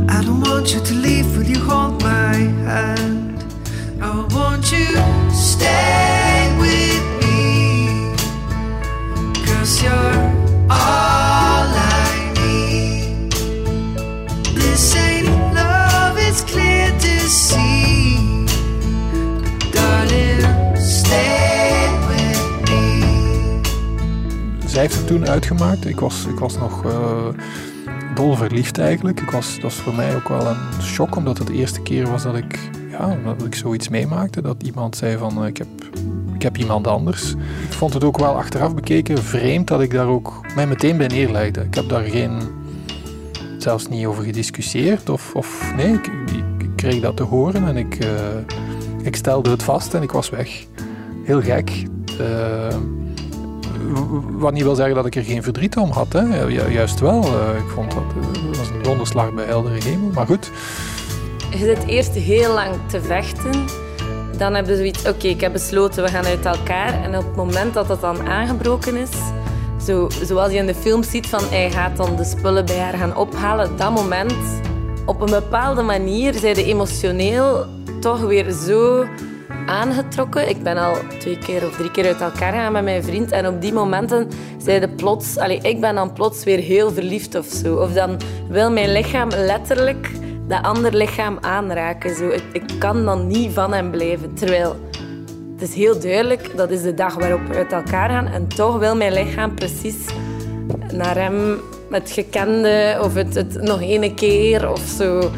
[0.06, 2.15] I don't want you to leave, will you hold my
[24.94, 25.86] het toen uitgemaakt.
[25.86, 27.26] Ik was, ik was nog uh,
[28.14, 29.20] dol verliefd eigenlijk.
[29.20, 32.10] Ik was, dat was voor mij ook wel een shock, omdat het de eerste keer
[32.10, 32.58] was dat ik,
[32.90, 34.42] ja, dat ik zoiets meemaakte.
[34.42, 35.68] Dat iemand zei van, uh, ik, heb,
[36.34, 37.30] ik heb iemand anders.
[37.68, 41.06] Ik vond het ook wel achteraf bekeken vreemd dat ik daar ook mij meteen bij
[41.06, 41.60] neerlegde.
[41.60, 42.40] Ik heb daar geen,
[43.58, 45.08] zelfs niet over gediscussieerd.
[45.08, 46.44] Of, of nee, ik, ik,
[46.76, 48.10] kreeg dat te horen en ik, uh,
[49.02, 50.66] ik stelde het vast en ik was weg.
[51.24, 51.84] Heel gek.
[54.30, 56.12] Wat niet wil zeggen dat ik er geen verdriet om had.
[56.12, 56.44] Hè.
[56.46, 57.24] Ju juist wel.
[57.24, 60.10] Uh, ik vond dat, dat was een donderslag bij heldere hemel.
[60.14, 60.50] Maar goed.
[61.50, 63.64] Je zit eerst heel lang te vechten.
[64.38, 67.02] Dan hebben ze zoiets, oké, ik heb besloten, we gaan uit elkaar.
[67.02, 69.10] En op het moment dat dat dan aangebroken is,
[69.84, 72.94] zo, zoals je in de film ziet, van hij gaat dan de spullen bij haar
[72.94, 73.76] gaan ophalen.
[73.76, 74.34] Dat moment,
[75.06, 77.66] op een bepaalde manier, zijn de emotioneel
[78.00, 79.06] toch weer zo
[79.66, 80.48] aangetrokken.
[80.48, 83.30] Ik ben al twee keer of drie keer uit elkaar gegaan met mijn vriend.
[83.30, 85.38] En op die momenten zeiden plots...
[85.38, 87.76] Allee, ik ben dan plots weer heel verliefd of zo.
[87.76, 90.10] Of dan wil mijn lichaam letterlijk
[90.48, 92.14] dat ander lichaam aanraken.
[92.14, 92.28] Zo.
[92.28, 94.34] Ik, ik kan dan niet van hem blijven.
[94.34, 94.76] Terwijl
[95.52, 98.26] het is heel duidelijk, dat is de dag waarop we uit elkaar gaan.
[98.26, 99.96] En toch wil mijn lichaam precies
[100.92, 105.30] naar hem het gekende of het, het nog ene keer of zo.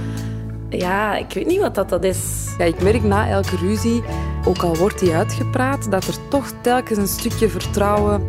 [0.71, 2.47] Ja, ik weet niet wat dat, dat is.
[2.59, 4.03] Ja, ik merk na elke ruzie,
[4.45, 8.27] ook al wordt die uitgepraat, dat er toch telkens een stukje vertrouwen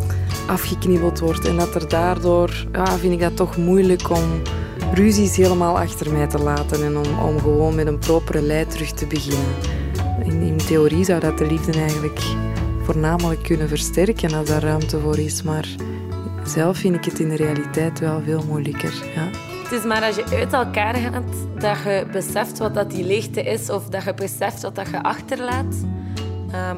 [0.48, 1.48] afgeknibbeld wordt.
[1.48, 4.42] En dat er daardoor, ja, vind ik dat toch moeilijk om
[4.94, 8.92] ruzies helemaal achter mij te laten en om, om gewoon met een propere lei terug
[8.92, 9.56] te beginnen.
[10.24, 12.20] In, theorie zou dat de liefde eigenlijk
[12.84, 15.68] voornamelijk kunnen versterken als daar ruimte voor is, maar
[16.44, 18.94] zelf vind ik het in de realiteit wel veel moeilijker.
[19.16, 19.49] Ja.
[19.70, 21.24] Het is maar als je uit elkaar gaat
[21.60, 25.04] dat je beseft wat dat die leegte is of dat je beseft wat dat je
[25.04, 25.76] achterlaat.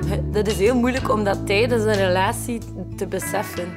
[0.04, 2.60] Um, dat is heel moeilijk om dat tijdens een relatie
[2.98, 3.68] te beseffen.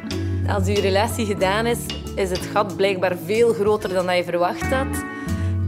[0.48, 1.78] Als je relatie gedaan is,
[2.14, 5.04] is het gat blijkbaar veel groter dan dat je verwacht had.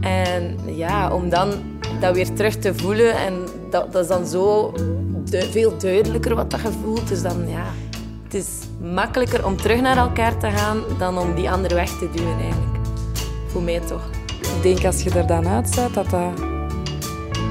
[0.01, 1.51] En ja, om dan
[1.99, 3.33] dat weer terug te voelen en
[3.69, 4.73] dat, dat is dan zo
[5.29, 7.07] veel duidelijker wat dat je voelt.
[7.07, 7.65] Dus dan ja,
[8.23, 8.47] het is
[8.81, 12.66] makkelijker om terug naar elkaar te gaan dan om die andere weg te duwen eigenlijk.
[13.47, 14.09] Voor mij toch.
[14.41, 16.39] Ik denk als je er dan uitstaat dat dat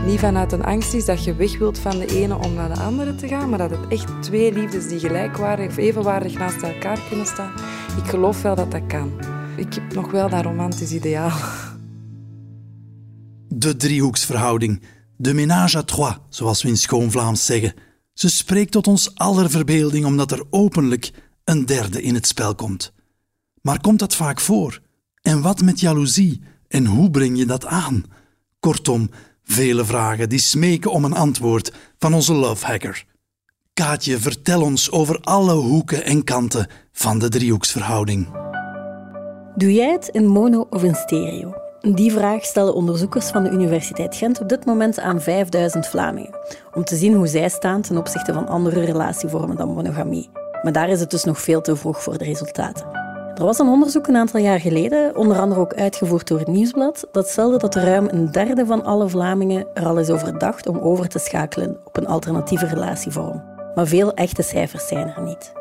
[0.06, 2.80] niet vanuit een angst is dat je weg wilt van de ene om naar de
[2.80, 7.00] andere te gaan, maar dat het echt twee liefdes die gelijkwaardig of evenwaardig naast elkaar
[7.08, 7.52] kunnen staan.
[8.02, 9.12] Ik geloof wel dat dat kan.
[9.56, 11.32] Ik heb nog wel dat romantisch ideaal.
[13.48, 14.82] De driehoeksverhouding.
[15.16, 17.74] De ménage à trois, zoals we in schoon Vlaams zeggen.
[18.12, 21.10] Ze spreekt tot ons aller verbeelding omdat er openlijk
[21.44, 22.92] een derde in het spel komt.
[23.60, 24.80] Maar komt dat vaak voor?
[25.26, 26.40] En wat met jaloezie?
[26.68, 28.04] En hoe breng je dat aan?
[28.60, 29.10] Kortom,
[29.44, 33.04] vele vragen die smeken om een antwoord van onze lovehacker.
[33.72, 38.28] Kaatje, vertel ons over alle hoeken en kanten van de driehoeksverhouding.
[39.54, 41.54] Doe jij het in mono of in stereo?
[41.80, 46.38] Die vraag stellen onderzoekers van de Universiteit Gent op dit moment aan 5000 Vlamingen,
[46.74, 50.30] om te zien hoe zij staan ten opzichte van andere relatievormen dan monogamie.
[50.62, 53.05] Maar daar is het dus nog veel te vroeg voor de resultaten.
[53.36, 57.08] Er was een onderzoek een aantal jaar geleden, onder andere ook uitgevoerd door het Nieuwsblad,
[57.12, 60.78] dat stelde dat ruim een derde van alle Vlamingen er al is over dacht om
[60.78, 63.42] over te schakelen op een alternatieve relatievorm.
[63.74, 65.52] Maar veel echte cijfers zijn er niet.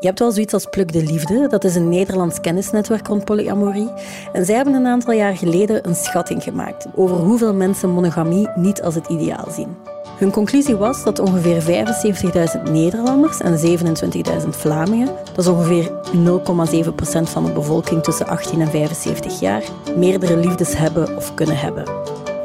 [0.00, 3.92] Je hebt wel zoiets als Pluk de Liefde, dat is een Nederlands kennisnetwerk rond polyamorie.
[4.32, 8.82] En zij hebben een aantal jaar geleden een schatting gemaakt over hoeveel mensen monogamie niet
[8.82, 9.95] als het ideaal zien.
[10.16, 13.78] Hun conclusie was dat ongeveer 75.000 Nederlanders en
[14.42, 19.62] 27.000 Vlamingen, dat is ongeveer 0,7% van de bevolking tussen 18 en 75 jaar,
[19.96, 21.84] meerdere liefdes hebben of kunnen hebben.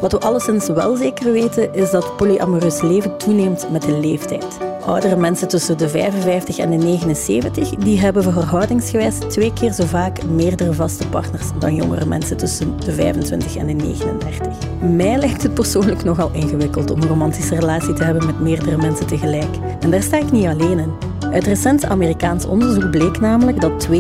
[0.02, 4.58] Wat we alleszins wel zeker weten, is dat polyamoreus leven toeneemt met de leeftijd.
[4.86, 10.24] Oudere mensen tussen de 55 en de 79 die hebben verhoudingsgewijs twee keer zo vaak
[10.24, 14.48] meerdere vaste partners dan jongere mensen tussen de 25 en de 39.
[14.80, 19.08] Mij lijkt het persoonlijk nogal ingewikkeld om een romantische relatie te hebben met meerdere mensen
[19.08, 19.56] tegelijk.
[19.80, 20.94] En daar sta ik niet alleen in.
[21.32, 23.92] Uit recent Amerikaans onderzoek bleek namelijk dat 32%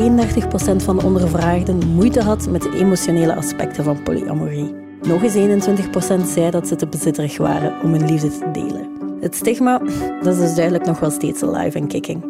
[0.83, 4.80] van de ondervraagden moeite had met de emotionele aspecten van polyamorie.
[5.01, 5.63] Nog eens
[6.25, 8.89] 21% zei dat ze te bezitterig waren om hun liefde te delen.
[9.19, 9.77] Het stigma,
[10.21, 12.23] dat is dus duidelijk nog wel steeds alive en kicking.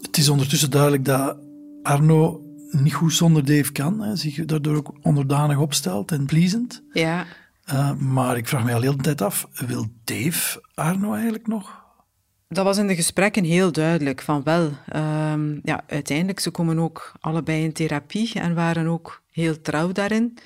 [0.00, 1.36] Het is ondertussen duidelijk dat
[1.82, 4.00] Arno niet goed zonder Dave kan.
[4.00, 6.82] Hè, zich daardoor ook onderdanig opstelt en pleasend.
[6.92, 7.26] Ja.
[7.72, 11.79] Uh, maar ik vraag me al heel de tijd af, wil Dave Arno eigenlijk nog?
[12.52, 14.72] Dat was in de gesprekken heel duidelijk, van wel.
[14.94, 20.38] Uh, ja, uiteindelijk, ze komen ook allebei in therapie en waren ook heel trouw daarin.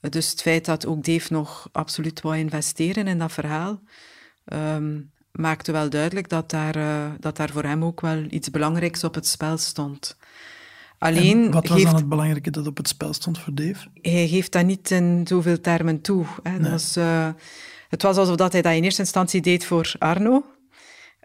[0.00, 3.80] Dus het feit dat ook Dave nog absoluut wou investeren in dat verhaal,
[4.52, 9.04] um, maakte wel duidelijk dat daar, eh, dat daar voor hem ook wel iets belangrijks
[9.04, 10.16] op het spel stond.
[10.98, 13.86] Alleen En wat was geeft, dan het belangrijke dat op het spel stond voor Dave?
[14.02, 16.26] hij geeft dat niet in zoveel termen toe.
[16.42, 16.52] Hè.
[16.52, 16.70] Dat Nee.
[16.70, 17.28] was, eh,
[17.88, 20.44] het was alsof dat hij dat in eerste instantie deed voor Arno.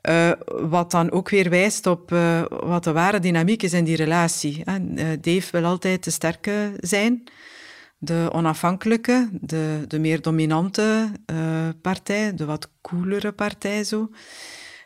[0.01, 3.95] Eh, wat dan ook weer wijst op eh, wat de ware dynamiek is in die
[3.95, 4.61] relatie.
[4.63, 4.75] Hè.
[4.95, 7.23] Eh, Dave wil altijd de sterke zijn,
[7.97, 11.11] de onafhankelijke, de, de meer dominante
[11.81, 14.09] partij, de wat coolere partij zo.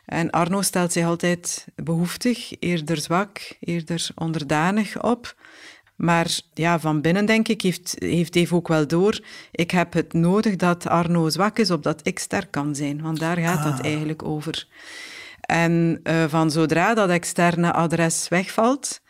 [0.04, 5.34] En Arno stelt zich altijd behoeftig, eerder zwak, eerder onderdanig op.
[5.96, 9.20] Maar ja, van binnen, denk ik, heeft, heeft Dave ook wel door.
[9.50, 13.02] Ik heb het nodig dat Arno zwak is, opdat ik sterk kan zijn.
[13.02, 13.84] Want daar gaat dat Ah.
[13.84, 14.66] eigenlijk over.
[15.40, 19.00] En eh, van zodra dat externe adres wegvalt,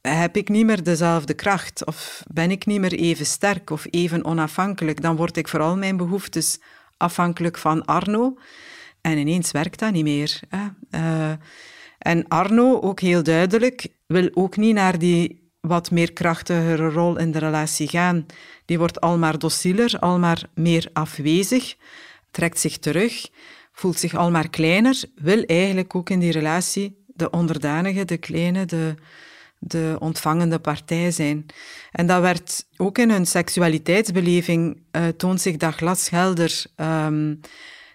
[0.00, 1.86] heb ik niet meer dezelfde kracht.
[1.86, 5.02] Of ben ik niet meer even sterk of even onafhankelijk.
[5.02, 6.60] Dan word ik vooral mijn behoeftes
[6.96, 8.38] afhankelijk van Arno.
[9.00, 10.40] En ineens werkt dat niet meer.
[10.48, 10.66] Hè.
[10.90, 11.32] Eh,
[11.98, 17.32] en Arno, ook heel duidelijk, wil ook niet naar die wat meer krachtigere rol in
[17.32, 18.26] de relatie gaan.
[18.64, 21.76] Die wordt al maar docieler, al maar meer afwezig,
[22.30, 23.28] trekt zich terug,
[23.72, 28.64] voelt zich al maar kleiner, wil eigenlijk ook in die relatie de onderdanige, de kleine,
[28.64, 28.94] de,
[29.58, 31.46] de ontvangende partij zijn.
[31.90, 36.64] En dat werd ook in hun seksualiteitsbeleving, eh, toont zich dat glashelder.
[36.76, 37.34] Ehm,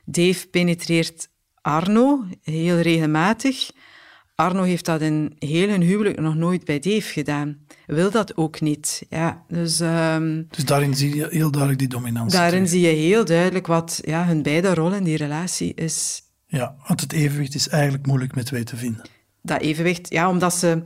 [0.06, 1.30] Dave penetreert
[1.62, 3.70] Arno heel regelmatig.
[4.40, 7.58] Arno heeft dat in heel hun huwelijk nog nooit bij Dave gedaan.
[7.86, 9.06] Wil dat ook niet.
[9.10, 12.40] Ja, dus, ehm, Dus daarin zie je heel duidelijk die dominantie.
[12.40, 16.22] daarin zie je heel duidelijk wat ja, hun beide rol in die relatie is.
[16.46, 19.02] Ja, want het evenwicht is eigenlijk moeilijk met twee te vinden.
[19.42, 20.84] dat evenwicht, ja, omdat ze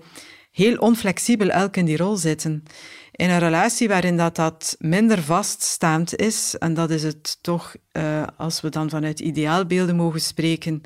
[0.52, 2.64] heel onflexibel elk in die rol zitten.
[3.12, 8.24] In een relatie waarin dat, dat minder vaststaand is, en dat is het toch, eh,
[8.38, 10.82] als we dan vanuit ideaalbeelden mogen spreken,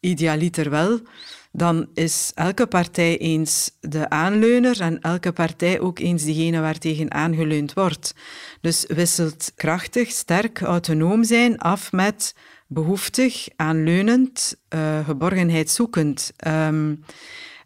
[0.00, 1.00] idealiter wel,
[1.56, 7.72] dan is elke partij eens de aanleuner en elke partij ook eens diegene waartegen aangeleund
[7.72, 8.14] wordt.
[8.60, 12.34] Dus wisselt krachtig, sterk, autonoom zijn af met
[12.66, 16.32] behoeftig, aanleunend, eh, geborgenheid zoekend.
[16.36, 16.94] Ehm,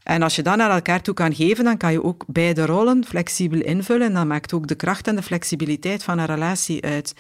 [0.03, 3.05] en als je dat naar elkaar toe kan geven, dan kan je ook beide rollen
[3.05, 4.07] flexibel invullen.
[4.07, 7.15] En dat maakt ook de kracht en de flexibiliteit van een relatie uit.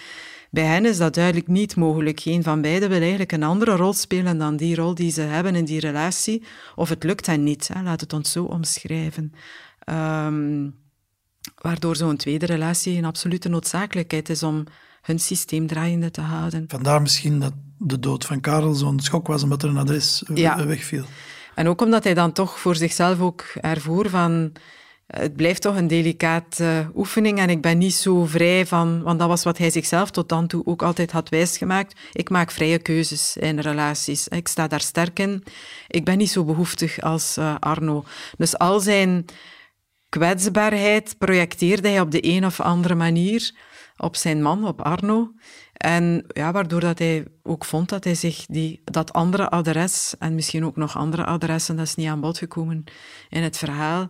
[0.50, 2.20] Bij hen is dat duidelijk niet mogelijk.
[2.20, 5.54] Geen van beiden wil eigenlijk een andere rol spelen dan die rol die ze hebben
[5.54, 6.42] in die relatie.
[6.74, 7.68] Of het lukt hen niet.
[7.72, 7.82] Hè.
[7.82, 9.32] Laat het ons zo omschrijven.
[9.78, 10.68] Ehm,
[11.62, 14.64] waardoor zo'n tweede relatie een absolute noodzakelijkheid is om
[15.02, 16.64] hun systeem draaiende te houden.
[16.68, 20.66] Vandaar misschien dat de dood van Karel zo'n schok was omdat er een adres Ja.
[20.66, 21.04] wegviel.
[21.54, 24.52] En ook omdat hij dan toch voor zichzelf ook ervoer van...
[25.10, 29.02] eh, Het blijft toch een delicate oefening en ik ben niet zo vrij van...
[29.02, 32.00] Want dat was wat hij zichzelf tot dan toe ook altijd had wijsgemaakt.
[32.12, 34.28] Ik maak vrije keuzes in relaties.
[34.28, 35.44] Ik sta daar sterk in.
[35.88, 38.04] Ik ben niet zo behoeftig als eh, Arno.
[38.36, 39.24] Dus al zijn
[40.08, 43.52] kwetsbaarheid projecteerde hij op de een of andere manier
[43.96, 45.32] op zijn man, op Arno.
[45.80, 50.34] En ja, waardoor dat hij ook vond dat hij zich die, dat andere adres, en
[50.34, 52.84] misschien ook nog andere adressen, dat is niet aan bod gekomen
[53.28, 54.08] in het verhaal,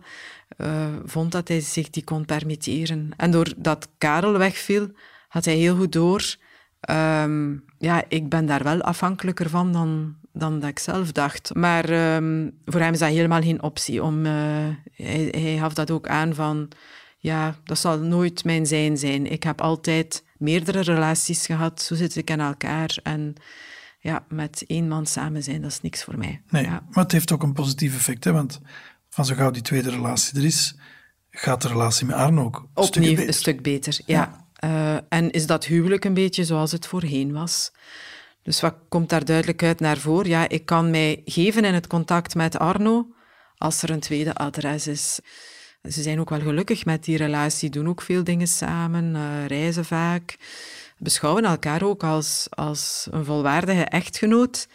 [0.57, 3.11] eh, vond dat hij zich die kon permitteren.
[3.17, 4.91] En doordat Karel wegviel,
[5.27, 6.35] had hij heel goed door,
[6.79, 11.55] ehm, ja, ik ben daar wel afhankelijker van dan, dan dat ik zelf dacht.
[11.55, 14.03] Maar ehm, voor hem is dat helemaal geen optie.
[14.03, 14.31] Om, eh,
[14.91, 16.67] hij, hij gaf dat ook aan van,
[17.17, 19.31] ja, dat zal nooit mijn zijn zijn.
[19.31, 22.97] Ik heb altijd meerdere relaties gehad, zo zit ik in elkaar.
[23.03, 23.33] En
[23.99, 26.41] ja, met één man samen zijn, dat is niks voor mij.
[26.49, 26.83] Nee, Ja.
[26.89, 28.59] maar het heeft ook een positief effect, hè, want
[29.09, 30.75] van zo gauw die tweede relatie er is,
[31.29, 33.27] gaat de relatie met Arno ook een Opnieuw beter.
[33.27, 34.45] een stuk beter, ja.
[34.55, 37.71] Eh, en is dat huwelijk een beetje zoals het voorheen was?
[38.43, 40.29] Dus wat komt daar duidelijk uit naar voren?
[40.29, 43.07] Ja, ik kan mij geven in het contact met Arno
[43.57, 45.19] als er een tweede adres is.
[45.89, 49.85] Ze zijn ook wel gelukkig met die relatie, doen ook veel dingen samen, eh, reizen
[49.85, 50.37] vaak,
[50.97, 54.67] beschouwen elkaar ook als, als een volwaardige echtgenoot.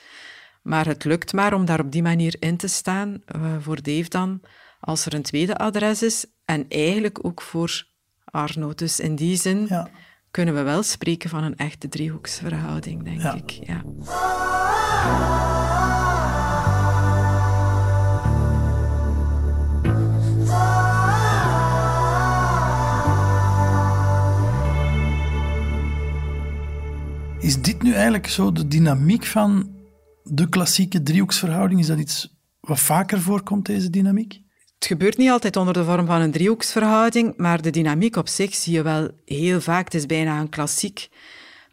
[0.63, 4.09] Maar het lukt maar om daar op die manier in te staan, eh, voor Dave
[4.09, 4.41] dan,
[4.81, 6.27] als er een tweede adres is.
[6.45, 7.87] En eigenlijk ook voor
[8.25, 8.75] Arno.
[8.75, 9.69] Dus in die zin
[10.31, 13.51] kunnen we wel spreken van een echte driehoeksverhouding, denk ik.
[13.51, 13.85] Ja.
[27.39, 29.75] Is dit nu eigenlijk zo de dynamiek van
[30.23, 31.81] de klassieke driehoeksverhouding?
[31.81, 34.41] Is dat iets wat vaker voorkomt, deze dynamiek?
[34.75, 38.55] Het gebeurt niet altijd onder de vorm van een driehoeksverhouding, maar de dynamiek op zich
[38.55, 39.85] zie je wel heel vaak.
[39.85, 41.09] Het is bijna een klassiek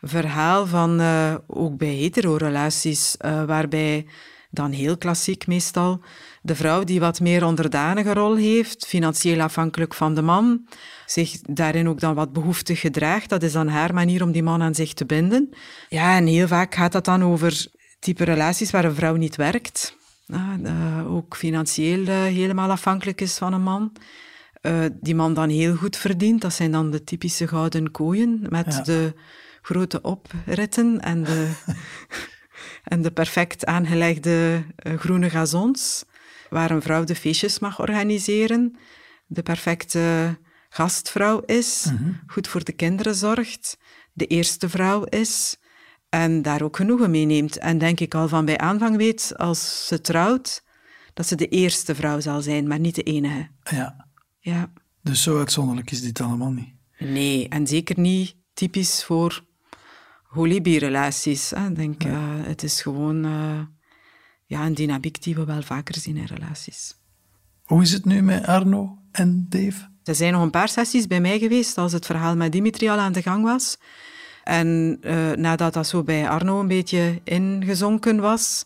[0.01, 4.05] verhaal van uh, ook bij hetero-relaties, uh, waarbij
[4.49, 6.01] dan heel klassiek meestal
[6.45, 10.67] de vrouw die wat meer onderdaniger rol heeft, financieel afhankelijk van de man,
[11.05, 13.29] zich daarin ook dan wat behoeftig gedraagt.
[13.29, 15.49] Dat is dan haar manier om die man aan zich te binden.
[15.89, 17.67] Ja, en heel vaak gaat dat dan over
[17.99, 19.97] type relaties waar een vrouw niet werkt.
[20.27, 23.91] Uh, ook financieel helemaal afhankelijk is van een man.
[24.61, 26.41] Uh, die man dan heel goed verdient.
[26.41, 29.13] Dat zijn dan de typische gouden kooien met de
[29.61, 31.51] grote opritten en de,
[32.93, 34.63] en de perfect aangelegde
[34.97, 36.05] groene gazons,
[36.53, 38.77] waar een vrouw de feestjes mag organiseren,
[39.25, 40.37] de perfecte
[40.69, 42.19] gastvrouw is, -hmm.
[42.27, 43.77] goed voor de kinderen zorgt,
[44.13, 45.57] de eerste vrouw is
[46.09, 47.57] en daar ook genoegen mee neemt.
[47.57, 50.63] En denk ik al van bij aanvang weet, als ze trouwt,
[51.13, 53.49] dat ze de eerste vrouw zal zijn, maar niet de enige.
[53.63, 54.07] Ja.
[54.39, 54.71] Ja.
[55.01, 56.73] Dus zo uitzonderlijk is dit allemaal niet?
[56.97, 59.45] Nee, en zeker niet typisch voor
[60.23, 61.53] holibi-relaties.
[61.53, 62.09] Ik denk, ja.
[62.09, 63.59] uh, het is gewoon uh,
[64.53, 66.95] ja, een dynamiek die we wel vaker zien in relaties.
[67.63, 69.89] Hoe is het nu met Arno en Dave?
[70.03, 72.97] Er zijn nog een paar sessies bij mij geweest als het verhaal met Dimitri al
[72.97, 73.77] aan de gang was.
[74.43, 78.65] En uh, nadat dat zo bij Arno een beetje ingezonken was,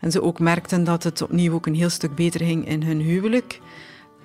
[0.00, 3.00] en ze ook merkten dat het opnieuw ook een heel stuk beter ging in hun
[3.00, 3.60] huwelijk,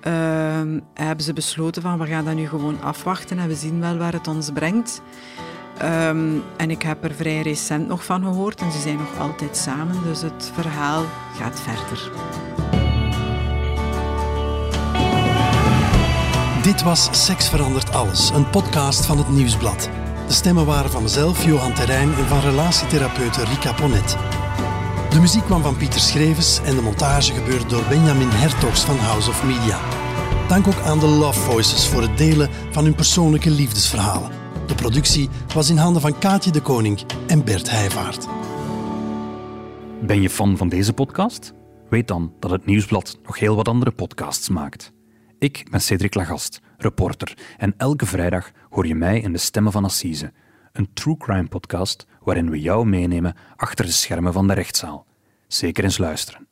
[0.06, 0.62] uh,
[0.94, 4.12] hebben ze besloten van we gaan dat nu gewoon afwachten en we zien wel waar
[4.12, 5.02] het ons brengt.
[5.82, 9.56] Um, en ik heb er vrij recent nog van gehoord en ze zijn nog altijd
[9.56, 11.04] samen, dus het verhaal
[11.38, 12.10] gaat verder.
[16.62, 19.88] Dit was Seks verandert alles, een podcast van het Nieuwsblad.
[20.26, 24.16] De stemmen waren van mezelf, Johan Terrein, en van relatietherapeute Rika Ponet.
[25.10, 29.30] De muziek kwam van Pieter Schrevens en de montage gebeurde door Benjamin Hertogs van House
[29.30, 29.78] of Media.
[30.48, 34.39] Dank ook aan de Love Voices voor het delen van hun persoonlijke liefdesverhalen.
[34.70, 38.28] De productie was in handen van Kaatje de Koning en Bert Heijvaart.
[40.02, 41.52] Ben je fan van deze podcast?
[41.88, 44.92] Weet dan dat het Nieuwsblad nog heel wat andere podcasts maakt.
[45.38, 49.84] Ik ben Cedric Lagast, reporter, en elke vrijdag hoor je mij in de Stemmen van
[49.84, 50.32] Assise,
[50.72, 55.06] een true crime podcast waarin we jou meenemen achter de schermen van de rechtszaal.
[55.46, 56.49] Zeker eens luisteren.